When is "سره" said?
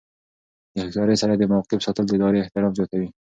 1.21-1.33